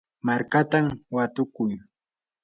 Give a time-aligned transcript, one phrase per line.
[0.27, 1.75] markatam watukuu.